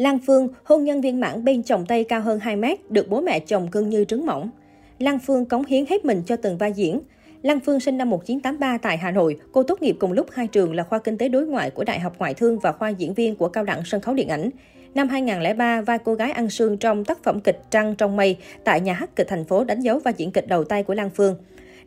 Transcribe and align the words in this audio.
Lan 0.00 0.18
Phương, 0.26 0.48
hôn 0.64 0.84
nhân 0.84 1.00
viên 1.00 1.20
mãn 1.20 1.44
bên 1.44 1.62
chồng 1.62 1.86
Tây 1.86 2.04
cao 2.04 2.20
hơn 2.20 2.40
2 2.40 2.56
mét, 2.56 2.90
được 2.90 3.08
bố 3.08 3.20
mẹ 3.20 3.40
chồng 3.40 3.68
cưng 3.68 3.90
như 3.90 4.04
trứng 4.04 4.26
mỏng. 4.26 4.50
Lan 4.98 5.18
Phương 5.18 5.44
cống 5.44 5.64
hiến 5.64 5.86
hết 5.86 6.04
mình 6.04 6.22
cho 6.26 6.36
từng 6.36 6.58
vai 6.58 6.72
diễn. 6.72 7.00
Lan 7.42 7.60
Phương 7.60 7.80
sinh 7.80 7.98
năm 7.98 8.10
1983 8.10 8.78
tại 8.78 8.96
Hà 8.96 9.10
Nội. 9.10 9.36
Cô 9.52 9.62
tốt 9.62 9.82
nghiệp 9.82 9.96
cùng 9.98 10.12
lúc 10.12 10.26
hai 10.32 10.46
trường 10.46 10.74
là 10.74 10.82
khoa 10.82 10.98
Kinh 10.98 11.18
tế 11.18 11.28
đối 11.28 11.46
ngoại 11.46 11.70
của 11.70 11.84
Đại 11.84 12.00
học 12.00 12.14
Ngoại 12.18 12.34
thương 12.34 12.58
và 12.58 12.72
khoa 12.72 12.88
diễn 12.88 13.14
viên 13.14 13.36
của 13.36 13.48
Cao 13.48 13.64
đẳng 13.64 13.82
Sân 13.84 14.00
khấu 14.00 14.14
Điện 14.14 14.28
ảnh. 14.28 14.50
Năm 14.94 15.08
2003, 15.08 15.80
vai 15.80 15.98
cô 15.98 16.14
gái 16.14 16.32
ăn 16.32 16.50
sương 16.50 16.76
trong 16.76 17.04
tác 17.04 17.22
phẩm 17.22 17.40
kịch 17.40 17.60
Trăng 17.70 17.94
trong 17.94 18.16
mây 18.16 18.36
tại 18.64 18.80
nhà 18.80 18.92
hát 18.92 19.16
kịch 19.16 19.28
thành 19.28 19.44
phố 19.44 19.64
đánh 19.64 19.80
dấu 19.80 19.98
vai 19.98 20.14
diễn 20.16 20.30
kịch 20.30 20.48
đầu 20.48 20.64
tay 20.64 20.82
của 20.82 20.94
Lan 20.94 21.10
Phương. 21.10 21.36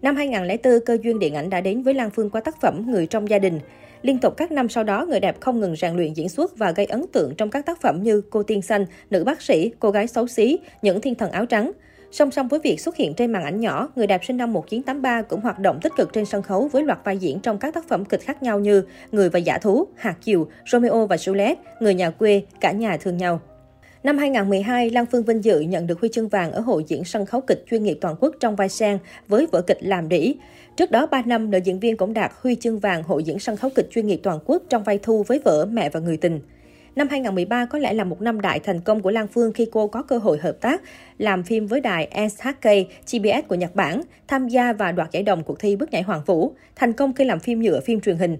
Năm 0.02 0.16
2004, 0.16 0.80
cơ 0.86 0.98
duyên 1.04 1.20
điện 1.20 1.34
ảnh 1.36 1.50
đã 1.50 1.62
đến 1.62 1.84
với 1.84 1.94
Lan 1.94 2.10
Phương 2.10 2.30
qua 2.30 2.42
tác 2.42 2.62
phẩm 2.62 2.92
Người 2.92 3.06
trong 3.06 3.30
gia 3.30 3.40
đình. 3.40 3.60
Liên 4.04 4.20
tục 4.20 4.34
các 4.38 4.52
năm 4.52 4.70
sau 4.70 4.84
đó, 4.84 5.06
người 5.06 5.20
đẹp 5.20 5.42
không 5.42 5.60
ngừng 5.60 5.76
rèn 5.76 5.96
luyện 5.96 6.14
diễn 6.14 6.30
xuất 6.30 6.58
và 6.58 6.72
gây 6.72 6.86
ấn 6.86 7.06
tượng 7.12 7.36
trong 7.36 7.50
các 7.50 7.66
tác 7.66 7.82
phẩm 7.82 8.04
như 8.04 8.22
Cô 8.30 8.44
Tiên 8.44 8.62
Xanh, 8.62 8.86
Nữ 9.10 9.24
Bác 9.24 9.42
Sĩ, 9.42 9.72
Cô 9.80 9.92
Gái 9.92 10.08
Xấu 10.08 10.28
Xí, 10.28 10.60
Những 10.82 11.02
Thiên 11.02 11.16
Thần 11.16 11.32
Áo 11.32 11.46
Trắng. 11.46 11.72
Song 12.12 12.32
song 12.32 12.48
với 12.48 12.60
việc 12.64 12.80
xuất 12.80 12.96
hiện 12.96 13.14
trên 13.14 13.32
màn 13.32 13.44
ảnh 13.44 13.60
nhỏ, 13.60 13.90
người 13.96 14.08
đẹp 14.08 14.26
sinh 14.26 14.38
năm 14.38 14.54
1983 14.54 15.22
cũng 15.22 15.42
hoạt 15.42 15.60
động 15.60 15.80
tích 15.82 15.94
cực 15.98 16.14
trên 16.14 16.26
sân 16.26 16.42
khấu 16.42 16.68
với 16.68 16.84
loạt 16.84 17.00
vai 17.04 17.18
diễn 17.18 17.40
trong 17.40 17.58
các 17.58 17.74
tác 17.74 17.88
phẩm 17.88 18.06
kịch 18.06 18.22
khác 18.22 18.44
nhau 18.44 18.60
như 18.60 18.84
Người 19.12 19.30
và 19.30 19.40
Giả 19.40 19.58
Thú, 19.58 19.88
Hạt 19.96 20.16
Chiều, 20.22 20.48
Romeo 20.72 21.08
và 21.08 21.16
Juliet, 21.16 21.56
Người 21.80 21.94
nhà 21.94 22.10
quê, 22.10 22.44
Cả 22.60 22.72
nhà 22.72 22.98
thương 22.98 23.18
nhau. 23.18 23.42
Năm 24.04 24.18
2012, 24.18 24.90
Lan 24.90 25.06
Phương 25.06 25.24
Vinh 25.24 25.44
Dự 25.44 25.60
nhận 25.60 25.88
được 25.88 26.00
huy 26.00 26.10
chương 26.10 26.28
vàng 26.28 26.52
ở 26.52 26.60
hội 26.60 26.84
diễn 26.88 27.04
sân 27.04 27.26
khấu 27.26 27.42
kịch 27.42 27.66
chuyên 27.72 27.84
nghiệp 27.84 27.98
toàn 28.02 28.16
quốc 28.20 28.36
trong 28.40 28.56
vai 28.56 28.70
sen 28.70 28.98
với 29.28 29.48
vở 29.52 29.62
kịch 29.62 29.78
Làm 29.82 30.10
Đĩ. 30.10 30.36
Trước 30.78 30.92
đó 30.92 31.06
3 31.06 31.22
năm, 31.26 31.52
nữ 31.52 31.60
diễn 31.64 31.80
viên 31.80 31.98
cũng 31.98 32.14
đạt 32.14 32.32
huy 32.42 32.56
chương 32.56 32.80
vàng 32.80 33.04
hội 33.04 33.24
diễn 33.24 33.40
sân 33.40 33.58
khấu 33.58 33.72
kịch 33.76 33.90
chuyên 33.92 34.08
nghiệp 34.08 34.20
toàn 34.24 34.40
quốc 34.46 34.64
trong 34.70 34.84
vai 34.84 35.00
thu 35.04 35.24
với 35.24 35.40
vở 35.44 35.66
Mẹ 35.66 35.90
và 35.90 36.00
Người 36.00 36.18
Tình. 36.18 36.40
Năm 36.96 37.08
2013 37.10 37.66
có 37.66 37.80
lẽ 37.80 37.94
là 37.94 38.04
một 38.04 38.22
năm 38.22 38.42
đại 38.42 38.60
thành 38.60 38.82
công 38.82 39.02
của 39.02 39.12
Lan 39.12 39.28
Phương 39.28 39.54
khi 39.54 39.68
cô 39.72 39.88
có 39.88 40.02
cơ 40.02 40.18
hội 40.18 40.38
hợp 40.38 40.62
tác 40.62 40.82
làm 41.18 41.44
phim 41.44 41.68
với 41.68 41.80
đài 41.80 42.30
SHK, 42.30 42.70
CBS 43.06 43.48
của 43.48 43.56
Nhật 43.56 43.76
Bản, 43.76 44.02
tham 44.28 44.48
gia 44.48 44.74
và 44.74 44.92
đoạt 44.92 45.12
giải 45.12 45.24
đồng 45.24 45.44
cuộc 45.44 45.60
thi 45.60 45.76
bước 45.76 45.92
nhảy 45.92 46.02
Hoàng 46.02 46.22
Vũ, 46.26 46.54
thành 46.76 46.94
công 46.94 47.14
khi 47.14 47.26
làm 47.26 47.40
phim 47.40 47.62
nhựa 47.62 47.80
phim 47.80 48.02
truyền 48.02 48.18
hình. 48.18 48.38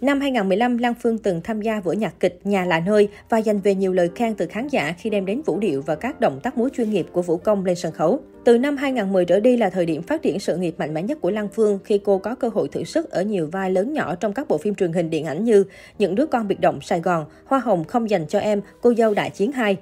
Năm 0.00 0.20
2015, 0.20 0.78
Lan 0.78 0.94
Phương 0.94 1.18
từng 1.18 1.40
tham 1.44 1.62
gia 1.62 1.80
vở 1.80 1.92
nhạc 1.92 2.20
kịch 2.20 2.40
Nhà 2.44 2.64
là 2.64 2.80
nơi 2.80 3.08
và 3.28 3.42
giành 3.42 3.60
về 3.60 3.74
nhiều 3.74 3.92
lời 3.92 4.10
khen 4.14 4.34
từ 4.34 4.46
khán 4.46 4.68
giả 4.68 4.94
khi 4.98 5.10
đem 5.10 5.26
đến 5.26 5.42
vũ 5.42 5.58
điệu 5.58 5.82
và 5.82 5.94
các 5.94 6.20
động 6.20 6.40
tác 6.42 6.58
múa 6.58 6.68
chuyên 6.76 6.90
nghiệp 6.90 7.06
của 7.12 7.22
vũ 7.22 7.36
công 7.36 7.64
lên 7.64 7.76
sân 7.76 7.92
khấu. 7.92 8.20
Từ 8.44 8.58
năm 8.58 8.76
2010 8.76 9.24
trở 9.24 9.40
đi 9.40 9.56
là 9.56 9.70
thời 9.70 9.86
điểm 9.86 10.02
phát 10.02 10.22
triển 10.22 10.38
sự 10.38 10.56
nghiệp 10.56 10.74
mạnh 10.78 10.94
mẽ 10.94 11.02
nhất 11.02 11.18
của 11.20 11.30
Lan 11.30 11.48
Phương 11.48 11.78
khi 11.84 12.00
cô 12.04 12.18
có 12.18 12.34
cơ 12.34 12.48
hội 12.48 12.68
thử 12.68 12.84
sức 12.84 13.10
ở 13.10 13.22
nhiều 13.22 13.48
vai 13.52 13.70
lớn 13.70 13.92
nhỏ 13.92 14.14
trong 14.14 14.32
các 14.32 14.48
bộ 14.48 14.58
phim 14.58 14.74
truyền 14.74 14.92
hình 14.92 15.10
điện 15.10 15.26
ảnh 15.26 15.44
như 15.44 15.64
Những 15.98 16.14
đứa 16.14 16.26
con 16.26 16.48
biệt 16.48 16.60
động 16.60 16.80
Sài 16.80 17.00
Gòn, 17.00 17.24
Hoa 17.46 17.58
hồng 17.58 17.84
không 17.84 18.10
dành 18.10 18.26
cho 18.26 18.38
em, 18.38 18.60
Cô 18.80 18.94
dâu 18.94 19.14
đại 19.14 19.30
chiến 19.30 19.52
2. 19.52 19.76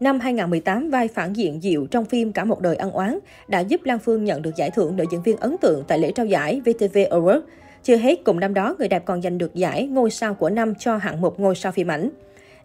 Năm 0.00 0.20
2018, 0.20 0.90
vai 0.90 1.08
phản 1.08 1.32
diện 1.32 1.60
Diệu 1.60 1.86
trong 1.86 2.04
phim 2.04 2.32
Cả 2.32 2.44
một 2.44 2.60
đời 2.60 2.76
ăn 2.76 2.92
oán 2.92 3.18
đã 3.48 3.60
giúp 3.60 3.80
Lan 3.84 3.98
Phương 3.98 4.24
nhận 4.24 4.42
được 4.42 4.56
giải 4.56 4.70
thưởng 4.70 4.96
nữ 4.96 5.04
diễn 5.10 5.22
viên 5.22 5.36
ấn 5.36 5.56
tượng 5.60 5.84
tại 5.88 5.98
lễ 5.98 6.12
trao 6.12 6.26
giải 6.26 6.60
VTV 6.60 6.98
Award. 7.10 7.40
Chưa 7.82 7.96
hết, 7.96 8.24
cùng 8.24 8.40
năm 8.40 8.54
đó, 8.54 8.76
người 8.78 8.88
đẹp 8.88 9.02
còn 9.04 9.22
giành 9.22 9.38
được 9.38 9.54
giải 9.54 9.86
ngôi 9.86 10.10
sao 10.10 10.34
của 10.34 10.50
năm 10.50 10.74
cho 10.74 10.96
hạng 10.96 11.20
mục 11.20 11.40
ngôi 11.40 11.54
sao 11.54 11.72
phim 11.72 11.90
ảnh. 11.90 12.10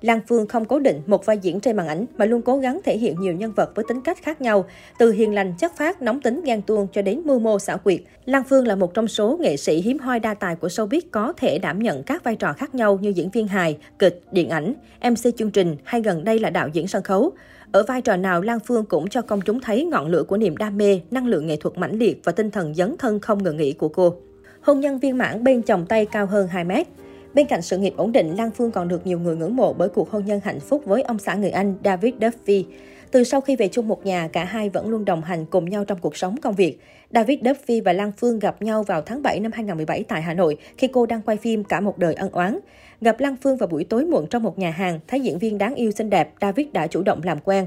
Lan 0.03 0.19
Phương 0.27 0.47
không 0.47 0.65
cố 0.65 0.79
định 0.79 1.01
một 1.05 1.25
vai 1.25 1.37
diễn 1.37 1.59
trên 1.59 1.75
màn 1.75 1.87
ảnh 1.87 2.05
mà 2.17 2.25
luôn 2.25 2.41
cố 2.41 2.57
gắng 2.57 2.79
thể 2.83 2.97
hiện 2.97 3.15
nhiều 3.19 3.33
nhân 3.33 3.53
vật 3.55 3.71
với 3.75 3.85
tính 3.87 4.01
cách 4.01 4.17
khác 4.21 4.41
nhau, 4.41 4.65
từ 4.99 5.11
hiền 5.11 5.33
lành 5.33 5.53
chất 5.59 5.77
phác, 5.77 6.01
nóng 6.01 6.21
tính 6.21 6.41
gan 6.45 6.61
tuông 6.61 6.87
cho 6.93 7.01
đến 7.01 7.21
mưu 7.25 7.39
mô 7.39 7.59
xảo 7.59 7.77
quyệt. 7.77 7.99
Lan 8.25 8.43
Phương 8.49 8.67
là 8.67 8.75
một 8.75 8.93
trong 8.93 9.07
số 9.07 9.37
nghệ 9.41 9.57
sĩ 9.57 9.81
hiếm 9.81 9.99
hoi 9.99 10.19
đa 10.19 10.33
tài 10.33 10.55
của 10.55 10.67
showbiz 10.67 11.01
có 11.11 11.33
thể 11.37 11.59
đảm 11.59 11.79
nhận 11.79 12.03
các 12.03 12.23
vai 12.23 12.35
trò 12.35 12.53
khác 12.53 12.75
nhau 12.75 12.99
như 13.01 13.09
diễn 13.09 13.29
viên 13.29 13.47
hài, 13.47 13.77
kịch, 13.99 14.21
điện 14.31 14.49
ảnh, 14.49 14.73
MC 15.01 15.37
chương 15.37 15.51
trình 15.51 15.75
hay 15.83 16.01
gần 16.01 16.23
đây 16.23 16.39
là 16.39 16.49
đạo 16.49 16.67
diễn 16.73 16.87
sân 16.87 17.03
khấu. 17.03 17.31
Ở 17.71 17.83
vai 17.87 18.01
trò 18.01 18.15
nào, 18.15 18.41
Lan 18.41 18.59
Phương 18.59 18.85
cũng 18.85 19.09
cho 19.09 19.21
công 19.21 19.41
chúng 19.41 19.59
thấy 19.59 19.85
ngọn 19.85 20.07
lửa 20.07 20.23
của 20.23 20.37
niềm 20.37 20.57
đam 20.57 20.77
mê, 20.77 20.99
năng 21.11 21.27
lượng 21.27 21.47
nghệ 21.47 21.55
thuật 21.55 21.77
mãnh 21.77 21.99
liệt 21.99 22.21
và 22.23 22.31
tinh 22.31 22.51
thần 22.51 22.75
dấn 22.75 22.95
thân 22.99 23.19
không 23.19 23.43
ngừng 23.43 23.57
nghỉ 23.57 23.73
của 23.73 23.89
cô. 23.89 24.15
Hôn 24.63 24.79
nhân 24.79 24.99
viên 24.99 25.17
mãn 25.17 25.43
bên 25.43 25.61
chồng 25.61 25.85
tay 25.85 26.05
cao 26.05 26.25
hơn 26.25 26.47
2 26.47 26.63
mét. 26.63 26.87
Bên 27.33 27.47
cạnh 27.47 27.61
sự 27.61 27.77
nghiệp 27.77 27.93
ổn 27.97 28.11
định, 28.11 28.35
Lan 28.37 28.51
Phương 28.51 28.71
còn 28.71 28.87
được 28.87 29.07
nhiều 29.07 29.19
người 29.19 29.35
ngưỡng 29.35 29.55
mộ 29.55 29.73
bởi 29.73 29.89
cuộc 29.89 30.11
hôn 30.11 30.25
nhân 30.25 30.39
hạnh 30.43 30.59
phúc 30.59 30.81
với 30.85 31.01
ông 31.01 31.19
xã 31.19 31.35
người 31.35 31.49
Anh 31.49 31.75
David 31.83 32.13
Duffy. 32.19 32.63
Từ 33.11 33.23
sau 33.23 33.41
khi 33.41 33.55
về 33.55 33.67
chung 33.67 33.87
một 33.87 34.05
nhà, 34.05 34.27
cả 34.27 34.43
hai 34.43 34.69
vẫn 34.69 34.89
luôn 34.89 35.05
đồng 35.05 35.21
hành 35.21 35.45
cùng 35.45 35.69
nhau 35.69 35.85
trong 35.85 35.99
cuộc 36.01 36.17
sống 36.17 36.37
công 36.37 36.55
việc. 36.55 36.79
David 37.11 37.39
Duffy 37.39 37.83
và 37.83 37.93
Lan 37.93 38.11
Phương 38.17 38.39
gặp 38.39 38.61
nhau 38.61 38.83
vào 38.83 39.01
tháng 39.01 39.21
7 39.21 39.39
năm 39.39 39.51
2017 39.51 40.03
tại 40.03 40.21
Hà 40.21 40.33
Nội 40.33 40.57
khi 40.77 40.87
cô 40.87 41.05
đang 41.05 41.21
quay 41.21 41.37
phim 41.37 41.63
Cả 41.63 41.79
một 41.79 41.97
đời 41.97 42.13
ân 42.13 42.29
oán. 42.31 42.59
Gặp 43.01 43.19
Lan 43.19 43.35
Phương 43.41 43.57
vào 43.57 43.67
buổi 43.67 43.83
tối 43.83 44.05
muộn 44.05 44.27
trong 44.29 44.43
một 44.43 44.59
nhà 44.59 44.71
hàng, 44.71 44.99
thấy 45.07 45.19
diễn 45.19 45.39
viên 45.39 45.57
đáng 45.57 45.75
yêu 45.75 45.91
xinh 45.91 46.09
đẹp, 46.09 46.33
David 46.41 46.67
đã 46.73 46.87
chủ 46.87 47.03
động 47.03 47.21
làm 47.23 47.39
quen. 47.39 47.65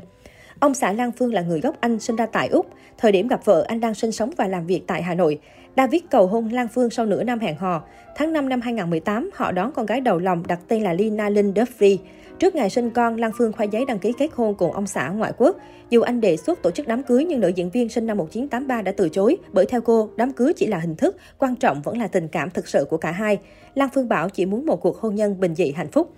Ông 0.60 0.74
xã 0.74 0.92
Lan 0.92 1.12
Phương 1.12 1.34
là 1.34 1.40
người 1.40 1.60
gốc 1.60 1.76
Anh 1.80 2.00
sinh 2.00 2.16
ra 2.16 2.26
tại 2.26 2.48
Úc. 2.48 2.66
Thời 2.98 3.12
điểm 3.12 3.28
gặp 3.28 3.44
vợ, 3.44 3.64
anh 3.68 3.80
đang 3.80 3.94
sinh 3.94 4.12
sống 4.12 4.30
và 4.36 4.46
làm 4.46 4.66
việc 4.66 4.82
tại 4.86 5.02
Hà 5.02 5.14
Nội. 5.14 5.38
David 5.76 6.02
cầu 6.10 6.26
hôn 6.26 6.48
Lan 6.52 6.68
Phương 6.68 6.90
sau 6.90 7.06
nửa 7.06 7.24
năm 7.24 7.38
hẹn 7.38 7.56
hò. 7.56 7.82
Tháng 8.14 8.32
5 8.32 8.48
năm 8.48 8.60
2018, 8.60 9.30
họ 9.34 9.52
đón 9.52 9.72
con 9.72 9.86
gái 9.86 10.00
đầu 10.00 10.18
lòng 10.18 10.42
đặt 10.48 10.60
tên 10.68 10.82
là 10.82 10.92
Lina 10.92 11.28
Linh 11.28 11.52
Duffy. 11.52 11.96
Trước 12.38 12.54
ngày 12.54 12.70
sinh 12.70 12.90
con, 12.90 13.16
Lan 13.16 13.30
Phương 13.38 13.52
khoai 13.52 13.68
giấy 13.68 13.84
đăng 13.84 13.98
ký 13.98 14.12
kết 14.18 14.30
hôn 14.34 14.54
cùng 14.54 14.72
ông 14.72 14.86
xã 14.86 15.08
ngoại 15.08 15.32
quốc. 15.38 15.56
Dù 15.90 16.00
anh 16.00 16.20
đề 16.20 16.36
xuất 16.36 16.62
tổ 16.62 16.70
chức 16.70 16.88
đám 16.88 17.02
cưới 17.02 17.24
nhưng 17.24 17.40
nữ 17.40 17.48
diễn 17.48 17.70
viên 17.70 17.88
sinh 17.88 18.06
năm 18.06 18.16
1983 18.16 18.82
đã 18.82 18.92
từ 18.96 19.08
chối 19.08 19.36
bởi 19.52 19.66
theo 19.66 19.80
cô, 19.80 20.10
đám 20.16 20.32
cưới 20.32 20.52
chỉ 20.52 20.66
là 20.66 20.78
hình 20.78 20.96
thức, 20.96 21.16
quan 21.38 21.56
trọng 21.56 21.82
vẫn 21.82 21.98
là 21.98 22.08
tình 22.08 22.28
cảm 22.28 22.50
thực 22.50 22.68
sự 22.68 22.86
của 22.90 22.96
cả 22.96 23.10
hai. 23.10 23.38
Lan 23.74 23.88
Phương 23.94 24.08
bảo 24.08 24.28
chỉ 24.28 24.46
muốn 24.46 24.66
một 24.66 24.80
cuộc 24.80 25.00
hôn 25.00 25.14
nhân 25.14 25.40
bình 25.40 25.54
dị 25.54 25.72
hạnh 25.72 25.90
phúc. 25.90 26.12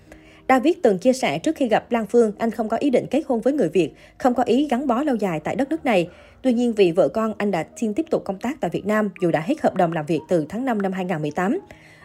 David 0.49 0.75
từng 0.83 0.99
chia 0.99 1.13
sẻ 1.13 1.39
trước 1.39 1.57
khi 1.57 1.69
gặp 1.69 1.93
Lan 1.93 2.07
Phương, 2.07 2.33
anh 2.39 2.51
không 2.51 2.69
có 2.69 2.77
ý 2.77 2.91
định 2.91 3.07
kết 3.11 3.23
hôn 3.27 3.41
với 3.41 3.53
người 3.53 3.69
Việt, 3.69 3.91
không 4.19 4.35
có 4.35 4.43
ý 4.43 4.69
gắn 4.71 4.87
bó 4.87 5.03
lâu 5.03 5.17
dài 5.17 5.41
tại 5.45 5.57
đất 5.57 5.69
nước 5.69 5.85
này. 5.85 6.09
Tuy 6.43 6.53
nhiên 6.53 6.73
vì 6.73 6.93
vợ 6.93 7.09
con, 7.09 7.35
anh 7.39 7.51
đã 7.51 7.67
xin 7.77 7.95
tiếp 7.95 8.07
tục 8.11 8.23
công 8.25 8.39
tác 8.39 8.61
tại 8.61 8.71
Việt 8.71 8.87
Nam 8.87 9.11
dù 9.21 9.31
đã 9.31 9.41
hết 9.41 9.61
hợp 9.61 9.75
đồng 9.75 9.93
làm 9.93 10.07
việc 10.07 10.21
từ 10.29 10.47
tháng 10.49 10.65
5 10.65 10.83
năm 10.83 10.93
2018. 10.93 11.59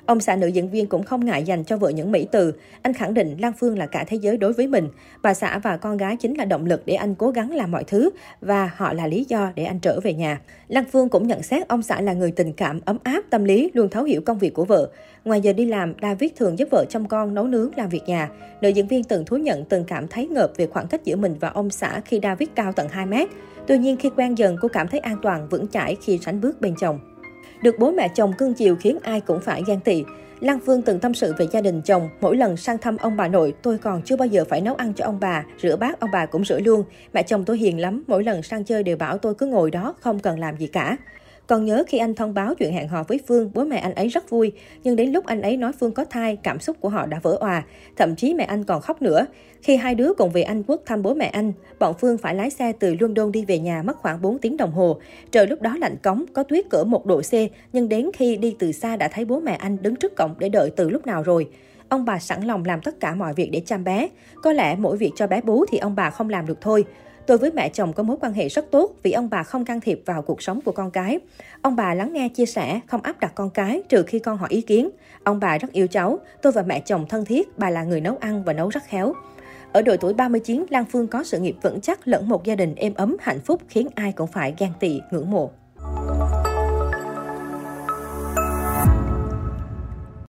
Ông 0.06 0.20
xã 0.20 0.36
nữ 0.36 0.48
diễn 0.48 0.70
viên 0.70 0.88
cũng 0.88 1.04
không 1.04 1.26
ngại 1.26 1.44
dành 1.44 1.64
cho 1.64 1.78
vợ 1.78 1.90
những 1.90 2.12
mỹ 2.12 2.28
từ. 2.32 2.54
Anh 2.82 2.94
khẳng 2.94 3.14
định 3.14 3.36
Lan 3.40 3.54
Phương 3.60 3.78
là 3.78 3.86
cả 3.86 4.04
thế 4.08 4.18
giới 4.18 4.38
đối 4.38 4.54
với 4.54 4.68
mình. 4.68 4.88
Bà 5.22 5.34
xã 5.34 5.60
và 5.60 5.78
con 5.78 5.98
gái 5.98 6.16
chính 6.16 6.38
là 6.38 6.46
động 6.46 6.66
lực 6.66 6.82
để 6.86 6.94
anh 6.94 7.16
cố 7.16 7.30
gắng 7.30 7.52
làm 7.52 7.72
mọi 7.72 7.84
thứ 7.84 8.10
và 8.42 8.72
họ 8.76 8.94
là 8.94 9.08
lý 9.08 9.26
do 9.30 9.52
để 9.56 9.64
anh 9.64 9.80
trở 9.80 10.00
về 10.00 10.14
nhà. 10.14 10.42
Lan 10.68 10.84
Phương 10.92 11.10
cũng 11.10 11.28
nhận 11.28 11.44
xét 11.44 11.68
ông 11.68 11.82
xã 11.82 12.02
là 12.02 12.14
người 12.14 12.32
tình 12.32 12.54
cảm, 12.54 12.80
ấm 12.86 12.98
áp, 13.04 13.24
tâm 13.30 13.44
lý, 13.44 13.72
luôn 13.74 13.90
thấu 13.90 14.04
hiểu 14.04 14.22
công 14.22 14.40
việc 14.40 14.54
của 14.54 14.66
vợ. 14.66 14.90
Ngoài 15.26 15.42
giờ 15.42 15.54
đi 15.54 15.66
làm, 15.66 15.94
David 16.02 16.32
thường 16.36 16.60
giúp 16.60 16.68
vợ 16.72 16.86
chăm 16.90 17.08
con, 17.08 17.34
nấu 17.34 17.48
nướng, 17.48 17.70
làm 17.76 17.90
việc 17.90 18.04
nhà. 18.08 18.30
Nữ 18.62 18.70
diễn 18.70 18.88
viên 18.88 19.04
từng 19.04 19.26
thú 19.26 19.38
nhận 19.38 19.66
từng 19.66 19.84
cảm 19.84 20.08
thấy 20.08 20.28
ngợp 20.28 20.52
về 20.58 20.68
khoảng 20.68 20.88
cách 20.88 21.04
giữa 21.04 21.16
mình 21.16 21.36
và 21.40 21.50
ông 21.50 21.70
xã 21.70 22.02
khi 22.06 22.20
David 22.24 22.50
cao 22.56 22.72
tận 22.72 22.88
2 22.90 23.06
mét. 23.06 23.30
Tuy 23.68 23.78
nhiên 23.78 23.98
khi 23.98 24.10
quen 24.16 24.38
dần, 24.38 24.58
cô 24.62 24.68
cảm 24.68 24.88
thấy 24.88 25.00
an 25.00 25.18
toàn, 25.22 25.48
vững 25.50 25.68
chãi 25.68 25.98
khi 26.02 26.20
sánh 26.22 26.42
bước 26.42 26.62
bên 26.62 26.76
chồng. 26.76 27.13
Được 27.62 27.76
bố 27.80 27.92
mẹ 27.92 28.08
chồng 28.08 28.34
cưng 28.34 28.54
chiều 28.54 28.76
khiến 28.76 28.98
ai 29.04 29.22
cũng 29.22 29.40
phải 29.40 29.64
ghen 29.68 29.80
tị. 29.80 30.04
Lan 30.40 30.60
Phương 30.66 30.82
từng 30.82 31.00
tâm 31.00 31.14
sự 31.14 31.34
về 31.38 31.48
gia 31.52 31.62
đình 31.62 31.82
chồng, 31.82 32.10
mỗi 32.22 32.38
lần 32.38 32.58
sang 32.58 32.78
thăm 32.78 32.98
ông 32.98 33.18
bà 33.18 33.28
nội, 33.28 33.54
tôi 33.62 33.78
còn 33.78 34.02
chưa 34.02 34.16
bao 34.16 34.28
giờ 34.28 34.46
phải 34.50 34.62
nấu 34.62 34.76
ăn 34.76 34.94
cho 34.94 35.06
ông 35.06 35.20
bà, 35.20 35.46
rửa 35.62 35.76
bát 35.76 36.00
ông 36.00 36.10
bà 36.14 36.26
cũng 36.26 36.46
rửa 36.46 36.60
luôn. 36.60 36.84
Mẹ 37.14 37.24
chồng 37.24 37.46
tôi 37.46 37.58
hiền 37.58 37.80
lắm, 37.80 38.04
mỗi 38.08 38.24
lần 38.24 38.44
sang 38.44 38.64
chơi 38.64 38.84
đều 38.84 38.98
bảo 38.98 39.18
tôi 39.18 39.36
cứ 39.36 39.46
ngồi 39.46 39.72
đó, 39.72 39.96
không 40.00 40.20
cần 40.20 40.40
làm 40.40 40.58
gì 40.58 40.68
cả. 40.68 40.98
Còn 41.48 41.66
nhớ 41.66 41.84
khi 41.88 41.98
anh 41.98 42.16
thông 42.16 42.34
báo 42.34 42.56
chuyện 42.56 42.74
hẹn 42.74 42.88
hò 42.88 43.04
với 43.04 43.20
Phương, 43.28 43.52
bố 43.54 43.64
mẹ 43.64 43.78
anh 43.78 43.94
ấy 43.94 44.08
rất 44.08 44.30
vui. 44.30 44.52
Nhưng 44.84 44.96
đến 44.96 45.12
lúc 45.12 45.26
anh 45.26 45.42
ấy 45.42 45.58
nói 45.58 45.72
Phương 45.80 45.92
có 45.92 46.06
thai, 46.06 46.36
cảm 46.36 46.60
xúc 46.60 46.78
của 46.80 46.90
họ 46.90 47.06
đã 47.06 47.20
vỡ 47.24 47.38
òa. 47.40 47.64
Thậm 47.96 48.16
chí 48.16 48.34
mẹ 48.34 48.44
anh 48.44 48.64
còn 48.64 48.82
khóc 48.82 49.02
nữa. 49.02 49.26
Khi 49.62 49.76
hai 49.76 49.96
đứa 49.96 50.14
cùng 50.18 50.32
về 50.32 50.42
Anh 50.42 50.64
Quốc 50.68 50.82
thăm 50.86 51.02
bố 51.02 51.14
mẹ 51.14 51.26
anh, 51.26 51.54
bọn 51.80 51.94
Phương 52.00 52.18
phải 52.18 52.36
lái 52.36 52.50
xe 52.50 52.74
từ 52.80 52.96
London 53.00 53.32
đi 53.32 53.46
về 53.46 53.60
nhà 53.60 53.84
mất 53.84 53.98
khoảng 53.98 54.22
4 54.22 54.40
tiếng 54.40 54.58
đồng 54.58 54.72
hồ. 54.72 55.00
Trời 55.32 55.48
lúc 55.48 55.62
đó 55.62 55.76
lạnh 55.80 55.96
cống, 56.04 56.26
có 56.34 56.44
tuyết 56.44 56.70
cỡ 56.70 56.84
1 56.84 57.06
độ 57.06 57.22
C, 57.22 57.34
nhưng 57.74 57.90
đến 57.90 58.10
khi 58.14 58.36
đi 58.36 58.56
từ 58.60 58.72
xa 58.72 58.96
đã 58.96 59.08
thấy 59.08 59.26
bố 59.26 59.40
mẹ 59.40 59.56
anh 59.56 59.78
đứng 59.82 59.96
trước 59.96 60.16
cổng 60.16 60.36
để 60.40 60.50
đợi 60.50 60.72
từ 60.76 60.90
lúc 60.90 61.06
nào 61.08 61.24
rồi. 61.24 61.50
Ông 61.90 62.06
bà 62.06 62.20
sẵn 62.20 62.42
lòng 62.42 62.66
làm 62.66 62.82
tất 62.82 63.00
cả 63.00 63.16
mọi 63.16 63.34
việc 63.34 63.50
để 63.52 63.62
chăm 63.66 63.84
bé. 63.84 64.10
Có 64.44 64.54
lẽ 64.54 64.76
mỗi 64.76 64.98
việc 64.98 65.12
cho 65.16 65.28
bé 65.28 65.42
bú 65.42 65.66
thì 65.72 65.78
ông 65.78 65.96
bà 65.96 66.10
không 66.10 66.30
làm 66.30 66.46
được 66.46 66.62
thôi. 66.62 66.86
Tôi 67.26 67.38
với 67.38 67.52
mẹ 67.52 67.70
chồng 67.70 67.94
có 67.94 68.04
mối 68.04 68.18
quan 68.22 68.34
hệ 68.34 68.48
rất 68.48 68.72
tốt 68.72 68.92
vì 69.04 69.12
ông 69.12 69.30
bà 69.30 69.44
không 69.44 69.66
can 69.66 69.82
thiệp 69.82 70.02
vào 70.06 70.22
cuộc 70.22 70.42
sống 70.42 70.62
của 70.62 70.72
con 70.72 70.92
cái. 70.92 71.20
Ông 71.62 71.76
bà 71.76 71.94
lắng 71.94 72.14
nghe 72.14 72.30
chia 72.30 72.46
sẻ, 72.46 72.80
không 72.88 73.02
áp 73.02 73.20
đặt 73.20 73.32
con 73.36 73.50
cái 73.50 73.84
trừ 73.90 74.04
khi 74.04 74.20
con 74.20 74.38
hỏi 74.38 74.50
ý 74.52 74.62
kiến. 74.62 74.90
Ông 75.24 75.40
bà 75.40 75.58
rất 75.58 75.72
yêu 75.72 75.88
cháu, 75.88 76.20
tôi 76.42 76.52
và 76.52 76.64
mẹ 76.64 76.80
chồng 76.80 77.06
thân 77.10 77.26
thiết, 77.26 77.58
bà 77.58 77.70
là 77.70 77.84
người 77.84 78.02
nấu 78.02 78.18
ăn 78.20 78.44
và 78.44 78.54
nấu 78.54 78.70
rất 78.70 78.84
khéo. 78.88 79.14
Ở 79.74 79.82
độ 79.82 79.96
tuổi 79.98 80.14
39, 80.14 80.66
Lan 80.70 80.86
Phương 80.86 81.08
có 81.08 81.24
sự 81.24 81.40
nghiệp 81.40 81.56
vững 81.62 81.82
chắc 81.82 82.08
lẫn 82.08 82.30
một 82.30 82.44
gia 82.44 82.56
đình 82.56 82.76
êm 82.76 82.94
ấm 82.94 83.18
hạnh 83.20 83.40
phúc 83.40 83.62
khiến 83.68 83.88
ai 83.96 84.12
cũng 84.12 84.28
phải 84.28 84.54
ghen 84.58 84.72
tị, 84.80 85.02
ngưỡng 85.12 85.32
mộ. 85.32 85.52